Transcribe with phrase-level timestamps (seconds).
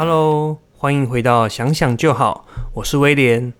[0.00, 3.52] Hello，欢迎回到想想就好，我是威廉，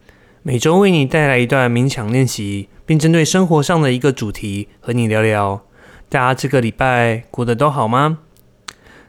[0.44, 5.64] 每周为你带来一段冥想练习，并针对生活上的一个主题和你聊聊。
[6.08, 8.18] 大家这个礼拜过得都好吗？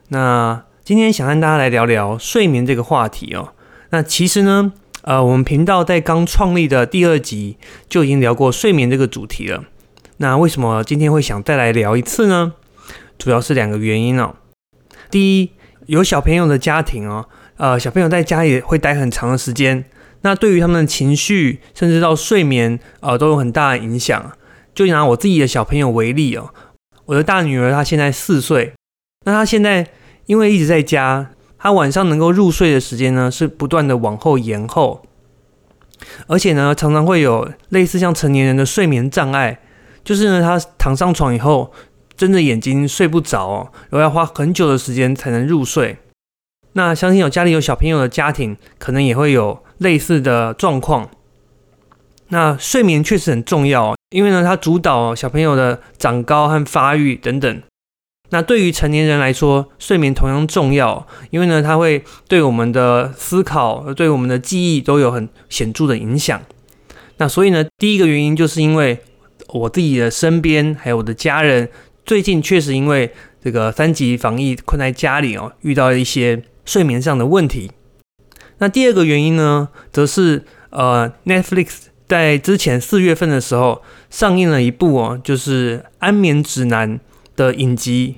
[0.07, 3.53] 那今天想和大家来聊聊睡眠这个话题哦。
[3.91, 4.73] 那其实呢，
[5.03, 9.65] 呃，我们频道在刚创立的第二集就已经聊过睡眠这个主题了。
[10.17, 12.53] 那为什么今天会想再来聊一次呢？
[13.19, 14.33] 主要是两个原因哦。
[15.11, 15.51] 第一，
[15.89, 19.83] 有小朋友的家庭哦，呃，小朋友在家里会待很长的时间，
[20.21, 24.31] 那对于他们的情绪，甚至到睡眠，呃，都有很大的影响。
[24.75, 26.53] 就拿我自己的小朋友为例哦。
[27.05, 28.73] 我的大女儿她现在四岁，
[29.25, 29.87] 那她现在
[30.27, 35.01] 因为一直在家，她晚上能够入睡的时间呢是不断的往后延后，
[36.27, 39.59] 而且呢常常会有类似像成年人的睡眠障碍，
[40.03, 41.73] 就是呢她躺上床以后
[42.19, 45.95] 睁着眼睛睡不着，然后要花很久的时间才能入睡。
[46.73, 51.09] 那相信有家里有小朋友的家庭，可能也会有类似的状况。
[52.27, 53.95] 那睡眠确实很重要。
[54.09, 57.61] 因为呢，它主导小朋友的长高和发育等等。
[58.31, 66.41] 那对于成年人来说，睡眠同样重要，因为呢，它会对我们的思考、对我们的记忆都有很显著的影响。
[67.17, 68.99] 那所以呢，第一个原因就是因为
[69.49, 71.69] 我自己的身边还有我的家人，
[72.09, 77.69] 最近确实因为这个三级防疫困在家里哦，遇到一些睡眠上的问题。
[78.57, 81.67] 那第二个原因呢，则是呃，Netflix。
[82.07, 86.97] 在之前四月份的时候，上映了一部哦，就是《安眠指南》
[87.35, 88.15] 的影集。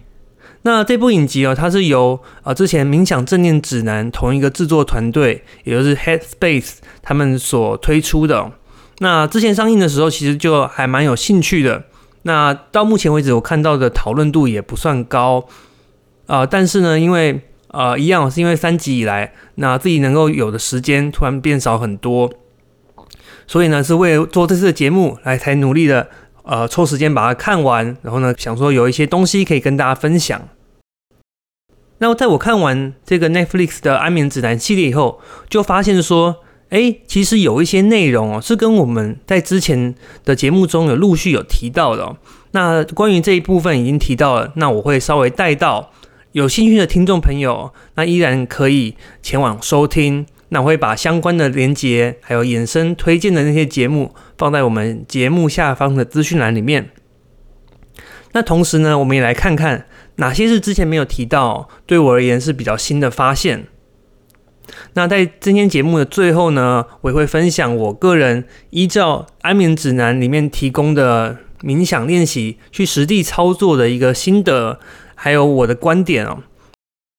[0.61, 8.53] 那这部影集哦，它是由呃之前冥想正念指南同一个制作团队，也就是 Headspace 他们所推出的。
[8.99, 11.83] 那之前上映的时候，其实就还蛮有兴趣的。
[12.23, 15.47] 那到目前为止，我看到的讨论度也不算高
[16.27, 16.45] 啊。
[16.45, 22.31] 但是呢，因为呃一样是因为三级以来，那自己能够有的时间突然变少很多。
[23.47, 26.07] 所以呢，是为了做这次的节目来才努力的，
[26.43, 30.41] 呃，抽时间把它看完，然后呢，想说有一些东西可以跟大家分享。
[31.97, 35.19] 那在我看完这个 Netflix 的安眠指南系列以后，
[35.49, 36.37] 就发现说，
[36.71, 39.93] 哎，其实有一些内容哦，是跟我们在之前
[40.23, 42.15] 的节目中有陆续有提到的。
[42.51, 45.91] 那关于这一部分已经提到了，那我会稍微带到，
[46.31, 50.25] 有兴趣的听众朋友，那依然可以前往收听。
[50.53, 56.89] 那我会把相关的连接，还有衍生推荐的那些节目，放在我们节目下方的资讯栏里面。
[58.31, 63.67] 那同时呢，我们也来看看哪些是之前没有提到，对我而言是比较新的发现。
[64.93, 74.79] 那在今天节目的最后呢，我也会分享我个人依照安眠指南里面提供的冥想练习去实地操作的一个心得，
[75.15, 76.39] 还有我的观点哦。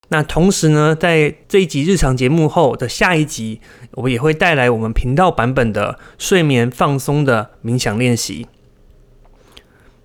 [0.08, 3.60] 那同时呢，在这一集日常节目后的下一集，
[3.92, 8.46] 我也会带来我们频道版本的睡眠放松的冥想练习。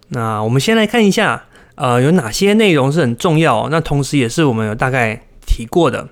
[0.09, 6.07] 那我们先来看一下，呃，有哪些内容是很重要，那同时也是我们有大概提过的。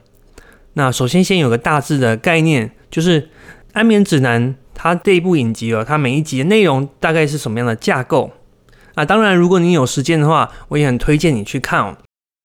[0.76, 3.30] 那首先先有个大致的概念，就是
[3.74, 8.32] 安眠指南它这一部影集哦，它每一集的内容大概是什么样的架构？
[8.94, 11.98] 啊，当然，如果你有时间的话，我也很推荐你去看哦。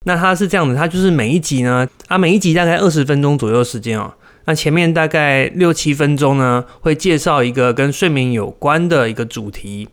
[0.06, 4.14] 那它是这样的，它就是每一集呢，啊，每一集大概二十分钟左右时间哦。
[4.46, 9.88] 那前面大概六七分钟呢，会介绍一个跟睡眠有关的一个主题。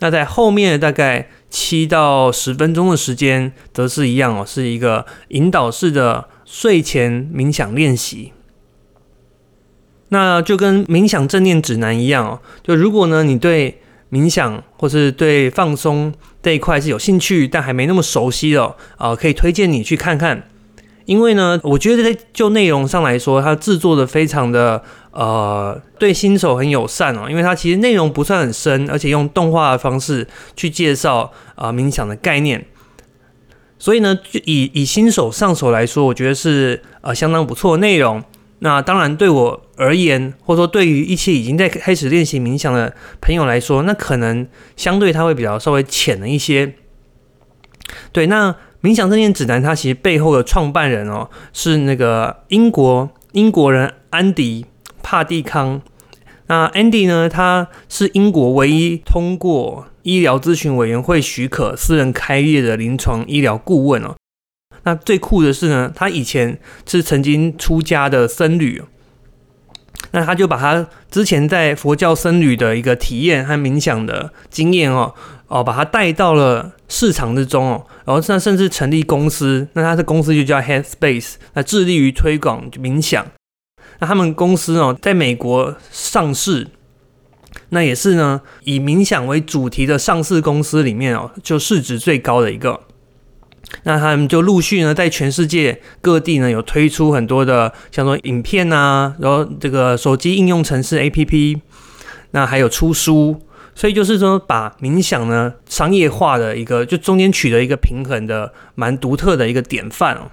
[0.00, 8.32] 那在后面大概七到十分钟的时间，则是一样哦，是一个引导式的睡前冥想练习。
[10.10, 13.80] 那就跟冥想正念指南一样哦，就如果呢，你对
[14.12, 20.48] 冥想或是对放松这一块是有兴趣，但还没那么熟悉的啊，可以推荐你去看看。
[21.06, 27.26] 因为呢，我觉得就内容上来说，它制作的非常的呃，对新手很友善哦。
[27.28, 30.24] 因为它其实内容不算很深，而且用动画的方式
[30.54, 32.64] 去介绍啊冥想的概念，
[33.84, 38.24] 所以呢，就以以新手上手来说，我觉得是呃相当不错的内容。
[38.60, 46.76] 那当然，对我而言，或者说对于一些已经在开始练习冥想的朋友来说，那可能相对它会比较稍微浅了一些。
[48.10, 54.64] 对，那冥想正念指南，它其实背后的创办人哦，是那个英国英国人安迪
[55.02, 55.82] 帕蒂康。
[56.46, 64.14] 那 Andy 呢，他是英国唯一通过医疗咨询委员会许可私人开业的临床医疗顾问哦。
[64.84, 68.82] 那最酷的是呢，他以前是曾经出家的僧侣，
[70.12, 75.14] 那他就把他之前在佛教僧侣的一个体验和冥想的经验哦，
[75.48, 83.26] 哦，把它带到了市场之中哦，然后那甚至成立公司，那他的公司就叫 Headspace，那致力于推广冥想。
[84.00, 86.68] 那他们公司哦，在美国上市，
[87.70, 92.80] 那也是呢以冥想为主题的上市公司里面哦，就市值最高的一个。
[93.84, 101.60] 那他们就陆续呢，在全世界各地呢，有推出很多的，像说影片啊，然后这个手机应用程式 APP，
[102.32, 103.40] 那还有出书，
[103.74, 110.30] 所以就是说把冥想呢商业化的一个，就中间取得一个平衡的，蛮独特的一个典范哦。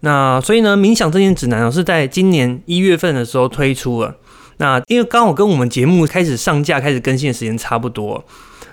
[0.00, 4.16] 那所以呢，冥想这件指南哦，是在今年一月份的时候推出了。
[4.60, 8.24] 那因为刚好跟我们节目开始上架、开始更新的时间差不多，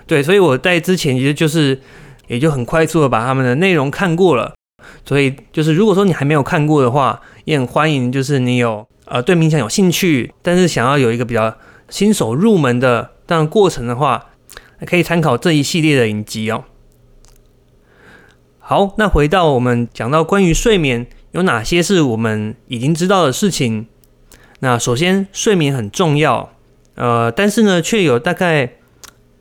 [0.06, 1.80] 对，所以我在之前其实就是。
[2.28, 4.52] 也就很快速的把他们的内容看过了，
[5.02, 11.56] 所以就是如果说你还没有看过的话，也很欢迎，就是你有呃对冥想有兴趣，但是想要有一个比较
[11.88, 14.26] 新手入门的这样过程的话，
[14.84, 16.64] 可以参考这一系列的影集哦。
[18.58, 23.86] 好，那回到我们讲到关于睡眠有哪些是我们已经知道的事情，
[24.60, 26.52] 那首先睡眠很重要，
[26.94, 28.74] 呃，但是呢却有大概。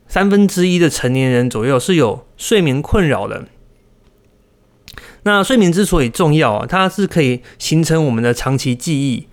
[0.09, 3.43] 三分之一的成年人左右是有睡眠困扰的。
[5.23, 9.27] 那睡眠之所以重要啊，它是可以形成我们的长期记忆。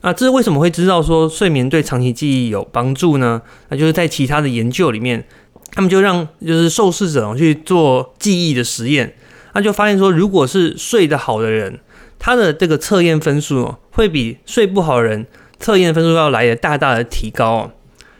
[0.00, 3.42] 啊，这是为什么会知道说睡眠对长期记忆有帮助呢？
[3.68, 5.24] 那就是在其他的研究里面，
[5.70, 9.14] 他们就让就是受试者去做记忆的实验，
[9.54, 11.78] 那就发现说，如果是睡得好的人，
[12.24, 15.26] 他的这个测验分数会比睡不好人
[15.58, 17.70] 测验分数要来的大大的提高哦。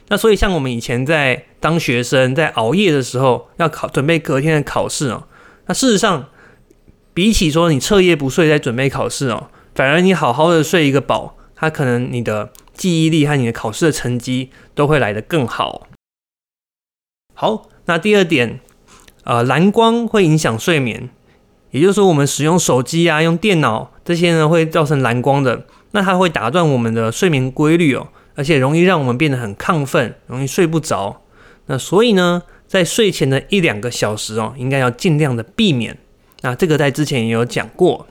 [0.09, 5.29] 那所以像我们以前在当学生在熬夜的时候，要考准备隔天的考试哦。
[5.67, 6.29] 那事实上，
[7.15, 15.87] 比起说你彻夜不睡在准备考试哦，反而你好好的睡一个饱，它可能你的记忆力和你的考试的成绩都会来得更好。
[17.35, 18.59] 好，那第二点，
[19.23, 21.09] 呃，蓝光会影响睡眠，
[21.73, 31.23] 也就是说，我们使用手机啊、用电脑这些呢，会造成蓝光的，那它会打断我们的睡眠规律哦，而且容易让我们变得很亢奋，容易睡不着。
[31.67, 35.99] 那所以呢，在睡前的一两个小时哦，应该要尽量的避免。
[36.43, 38.07] 那这个在之前也有讲过。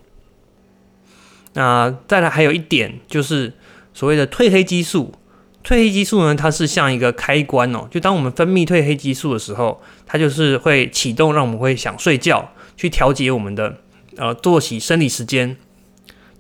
[1.54, 3.54] 那再来还有一点就是
[3.94, 5.14] 所谓的褪黑激素。
[5.64, 12.50] 褪黑激素呢，它是像一个开关哦，就当我们分泌褪黑激素的时候，它就是会启动，让我们会想睡觉，
[12.82, 13.78] 去调节我们的
[14.18, 15.56] 呃作息生理时间。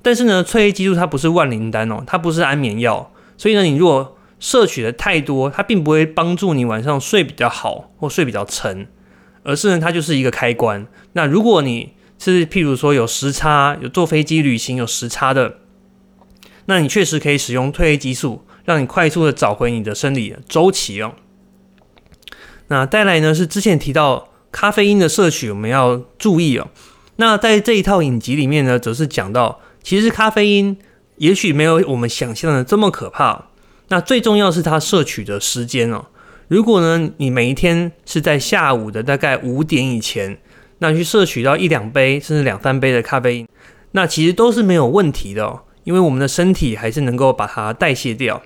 [0.02, 8.88] 但是呢，褪黑激素它不是万灵丹哦，它不是安眠药，所以呢，你如果摄取的太多，它并不会帮助你晚上睡比较好或睡比较沉，
[9.44, 10.88] 而是呢，它就是一个开关。
[11.14, 15.58] 那如果你是譬如说有时差，有坐飞机旅行有时差的，
[16.66, 21.14] 那你确实可以使用褪黑激素，让你快速的找回你的生理周期哦。
[22.70, 26.68] 那再来呢，是之前提到咖啡因的摄取，我们要注意哦。
[27.18, 30.78] 那在这一套影集里面呢，则是讲到，其实咖啡因
[31.18, 33.48] 也许没有我们想象的这么可怕。
[33.90, 36.06] 那最重要是它摄取的时间哦。
[36.48, 40.38] 如果呢，你每一天是在下午的大概五点以前，
[40.80, 43.48] 那去摄取到一两杯甚至两三杯的咖啡因，
[43.92, 48.42] 那其实都是没有问题的哦，因为我们的身体还是能够把它代谢掉。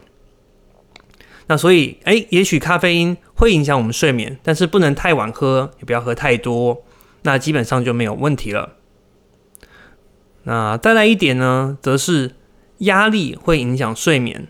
[1.47, 6.83] 那所以，哎，也许咖啡因会影响我们睡眠，但是不能太晚喝，也不要喝太多，
[7.23, 8.73] 那基本上就没有问题了。
[10.43, 12.35] 那再来一点呢，则是
[12.79, 14.47] 压力会影响睡眠。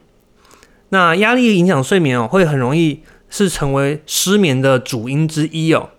[0.89, 5.89] 那压力影响睡眠哦，会很容易是成为失眠的主因之一哦。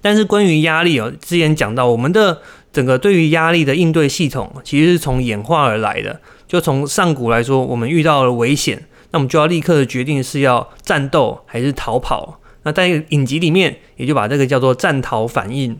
[0.00, 2.40] 但是关于压力哦，之前讲到我们的
[2.72, 6.20] 整个对于压力的应对系统，其实是从演化而来的。
[6.46, 12.40] 就从上古来说，我们遇到了危险，那我们就要立刻的决定是要战斗还是逃跑。
[12.62, 15.78] 那在影集里面，也就把这个叫做战逃反应。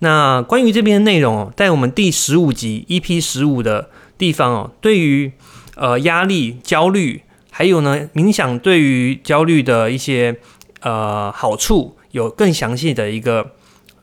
[0.00, 5.32] 那关于这边的内容哦，在我们第十五集 EP 十五的地方哦，对于。
[5.80, 7.22] 呃，压力、焦虑，
[7.52, 10.34] 还有呢，冥想对于焦虑的一些
[10.80, 13.52] 呃好处，有更详细的一个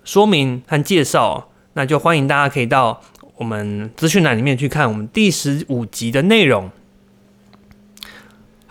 [0.06, 3.02] 说明和介绍，那就欢迎大家可以到
[3.36, 6.72] 我们资讯栏里面去看我们第十五集的内容。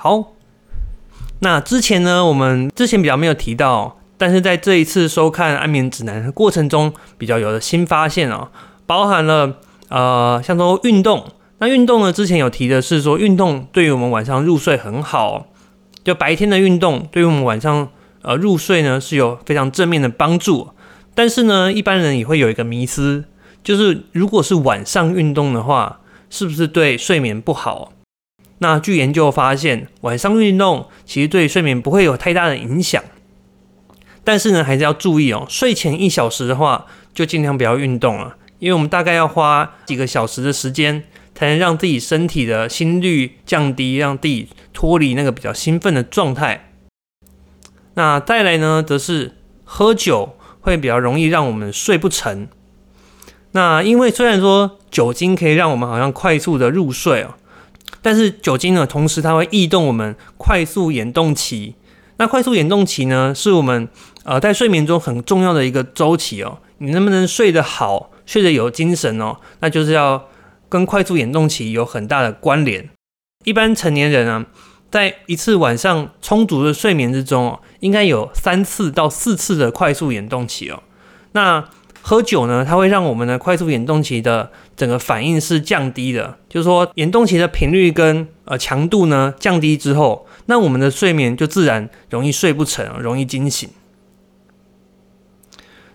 [0.05, 0.35] 好，
[1.39, 8.51] 那之前呢，我们之前比较没有提到，但是在这一次收看安眠指南的过程中，比较有的新发现啊，
[8.85, 9.55] 包含了
[9.89, 11.25] 呃，像说运动。
[11.57, 12.13] 那运动呢？
[12.13, 15.47] 之前有提的是说，运动对于我们晚上入睡很好。
[16.05, 17.89] 就白天的运动，对于我们晚上
[18.21, 20.69] 呃入睡呢是有非常正面的帮助。
[21.15, 23.25] 但是呢，一般人也会有一个迷思，
[23.63, 27.93] 就是如果是晚上运动的话，是不是对睡眠不好？
[28.59, 33.03] 那据研究发现，晚上运动其实对睡眠不会有太大的影响。
[34.23, 46.71] 但是呢，还是要注意哦，睡前一小时的话，就尽量不要运动了，因为我们大概要花几个小时的时间，才能让自己身体的心率降低，让自己脱离那个比较兴奋的状态。
[47.95, 52.49] 那再来呢，则是喝酒会比较容易让我们睡不成。
[53.53, 57.35] 那因为虽然说酒精可以让我们好像快速的入睡哦，
[58.05, 61.75] 但是酒精呢，同时它会抑动我们快速眼动期。
[62.19, 63.89] 那快速眼动期呢，是我们
[64.25, 66.59] 呃在睡眠中很重要的一个周期哦。
[66.79, 70.29] 你能不能睡得好，睡得有精神哦，那就是要
[70.69, 72.91] 跟快速眼动期有很大的关联。
[73.45, 74.45] 一般成年人啊，
[74.91, 80.83] 在一次晚上充足的睡眠之中哦，应该有三次到四次的快速眼动期哦。
[81.33, 81.65] 那
[82.03, 90.27] 喝酒呢，它会让我们的快速眼动期的整个反应是降低的，就是说眼动期的频率跟呃强度呢降低之后。
[90.47, 93.67] 那我们的睡眠就自然容易睡不成，容易惊醒。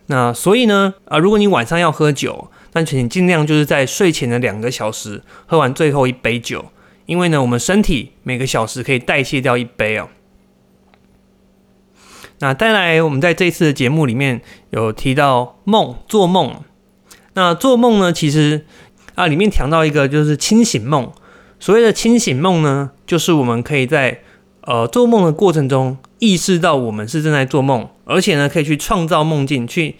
[0.07, 6.65] 那所以呢，啊，如果你晚上要喝酒，那请尽量就是在睡前的两个小时喝完最后一杯酒，
[7.05, 10.09] 因为呢，我们身体每个小时可以代谢掉一杯哦。
[12.39, 16.63] 那再来，我们在这次的节目里面有提到梦，做梦。
[17.33, 18.65] 那做梦呢，其实
[19.15, 21.11] 啊，里面谈到一个就是清醒梦。
[21.59, 24.21] 所谓的清醒梦呢，就是我们可以在
[24.61, 29.95] 呃，做梦的过程中，意识到我们是正在做梦，而且呢，可以去创造梦境，去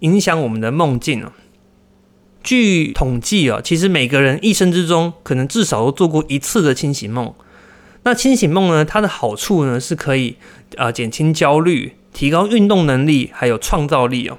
[0.00, 1.32] 影响我们的梦境啊。
[2.42, 7.32] 据统计啊，其实每个人一生之中，可能至少都做过一次的清醒梦。
[8.04, 10.36] 那清醒梦呢，它的好处呢，是可以
[10.76, 14.38] 啊减轻焦虑，提高运动能力，还有创造力哦。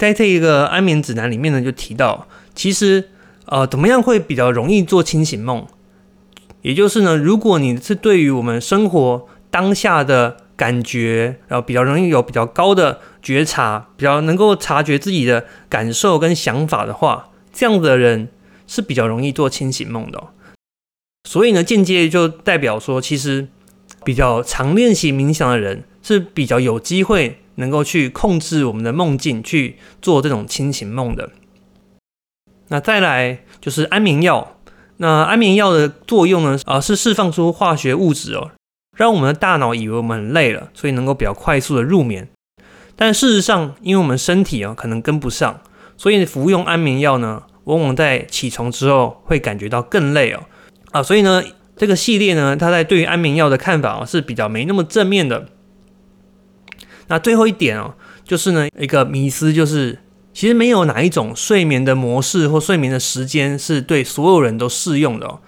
[0.00, 3.10] 在这一个安眠指南里面呢，就提到，其实
[3.44, 5.66] 呃，怎么样会比较容易做清醒梦？
[6.62, 18.30] 也就是呢，如果你是对于我们生活当下的感觉，然后比较容易有比较高的觉察，比较能够察觉自己的感受跟想法的话，这样子的人
[18.66, 20.28] 是比较容易做清醒梦的。
[21.28, 23.48] 所以呢，间接就代表说，其实
[24.02, 31.30] 比较常练习冥想的人是比较有机会能够去控制我们的梦境，去做这种清醒梦的。
[32.68, 34.56] 那再来就是安眠药。
[34.98, 36.58] 那安眠药的作用呢？
[36.66, 38.50] 啊，是释放出化学物质哦，
[38.96, 42.28] 让我们的大脑以为我们很累了，所以能够比较快速的入眠。
[42.96, 45.62] 但事实上，因为我们身体啊可能跟不上，
[45.96, 50.44] 所以服用安眠药呢，往往在起床之后会感觉到更累哦。
[50.92, 51.42] 啊，所以呢，
[51.76, 55.48] 这个系列呢，它在对于安眠药的看法啊是比较没那么正面的。
[57.10, 57.92] 那最后一点哦，
[58.24, 59.98] 就是呢一个迷思就是。
[60.32, 65.26] 其实没有哪一种睡眠的模式或睡眠的时间是对所有人都适用的。
[65.26, 65.40] 哦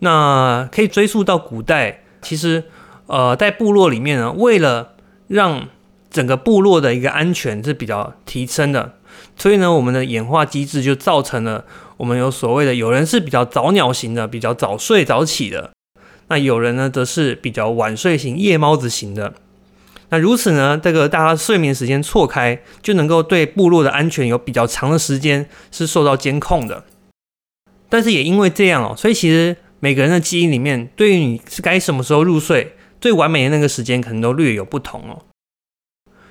[0.00, 2.64] 那可以追溯到古代，其实
[3.06, 4.94] 呃在部落里面呢，为了
[5.28, 5.68] 让
[6.10, 8.94] 整个部落的一个安全是比较提升的，
[9.36, 11.64] 所以呢我们的演化机制就造成了
[11.98, 15.70] 我们有所谓的有人是比较早鸟型的，比较早睡早起的，
[16.28, 19.32] 那有人呢则是比较晚睡型夜猫子型的。
[20.08, 26.84] 那如此呢，这个大家睡眠时间错开，就能够对部落的安全有比较长的时间是受到监控的。
[27.88, 35.22] 但是也因为这样哦，所以其实每个人的基因里面，对于你是该什么时候入睡，最完美的那个时间可能都略有不同哦。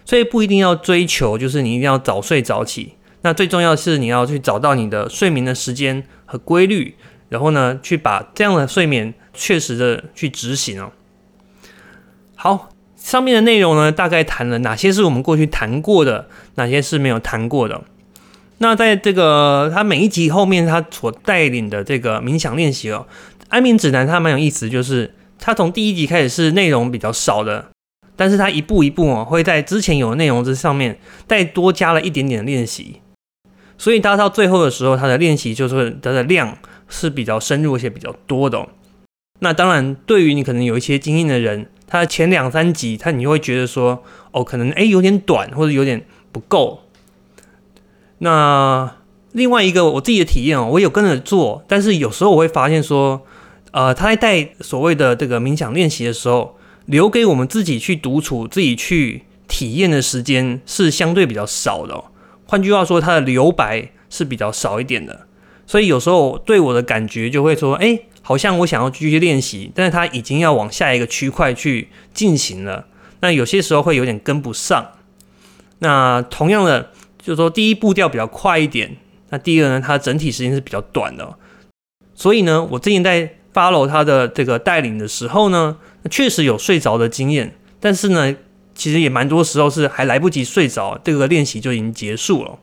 [0.05, 2.96] 所以不一定要追求，就是你一定要早睡早起。
[3.24, 6.96] 那最重要的是你要去找到你的睡眠的时间和规律，
[7.27, 10.91] 然后呢，去把这样的睡眠确实的去执行哦。
[12.36, 12.70] 好。
[13.05, 17.83] 上面的内容呢，大概谈了哪些是我们过去谈过的，哪些是没有谈过的。
[18.57, 23.05] 那在这个他每一集后面，他所带领的这个冥想练习哦，
[23.50, 27.67] 安眠指南它蛮有意思，就是它从第一集开始是内容比较少的，
[28.15, 30.97] 但是它一步一步哦，会在之前有的内容之上面
[31.27, 33.01] 再多加了一点点练习，
[33.77, 36.57] 所以它到最后的时候，它的练习就是它的量
[36.89, 38.67] 是比较深入而且比较多的。
[39.41, 41.67] 那当然，对于你可能有一些经验的人。
[41.88, 46.82] 它前两三集，它你会觉得说，哦，可能诶有点短，或者有点不够。
[48.18, 48.98] 那
[49.34, 53.22] 另外一个我自己的体验哦，我有跟着做，但是有时候我会发现说，
[53.72, 62.04] 呃，他在带所谓的这个冥想练习的时候，留给我们自己去独处、自己去体验的时间是相对比较少的。
[62.46, 65.27] 换句话说，它的留白是比较少一点的。
[65.68, 68.00] 所以有时候对我的感觉就会说，哎。
[68.27, 72.88] 好像我想要继续练习，但是他已经要往下一个区块去进行了。
[73.20, 74.84] 那有些时候会有点跟不上。
[75.77, 76.89] 那同样的，
[77.20, 78.98] 就是说第一步调比较快一点，
[79.29, 81.38] 那第二呢，它整体时间是比较短的。
[82.15, 85.77] 所以呢，我之前在 follow 他的这个带领的时候呢，
[86.10, 88.36] 确实有睡着的经验，但是呢，
[88.74, 92.58] 其实也蛮多时候是还来不及睡着，这个练习就已经结束了。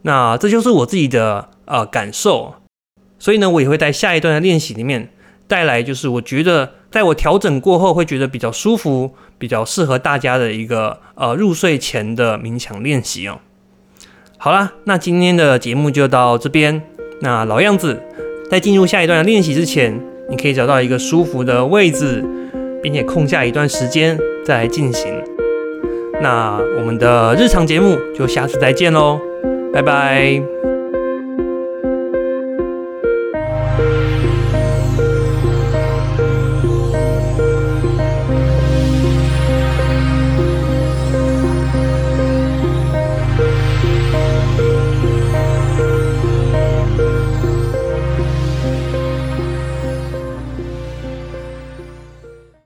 [0.00, 2.54] 那这就是我自己的呃感受，
[3.18, 5.10] 所以呢，我也会在下一段的练习里面
[5.46, 13.38] 带来，就是我觉得在我调整过后会觉得比较舒服、比较适合大家的一个呃入睡前的冥想练习哦。
[14.38, 16.82] 好啦，那今天的节目就到这边。
[17.22, 18.02] 那老样子，
[18.50, 22.22] 在进入下一段的练习之前，你可以找到一个舒服的位置，
[22.82, 25.10] 并且空下一段时间再来进行。
[26.20, 29.18] 那我们的日常节目就下次再见喽，
[29.72, 30.55] 拜拜。